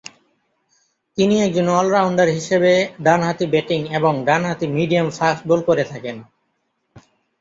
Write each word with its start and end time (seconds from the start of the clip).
তিনি 1.17 1.35
একজন 1.41 1.67
অল-রাউন্ডার 1.69 2.27
হিসেবে 2.29 2.71
ডানহাতি 3.03 3.45
ব্যাটিং 3.45 3.79
এবং 3.93 4.13
ডানহাতি 4.25 4.65
মিডিয়াম 4.67 5.07
ফাস্ট 5.09 5.41
বল 5.47 5.59
করে 5.61 5.83
থাকেন। 5.83 6.17